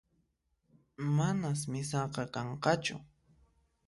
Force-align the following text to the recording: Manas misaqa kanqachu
Manas 1.15 1.59
misaqa 1.71 2.23
kanqachu 2.33 2.95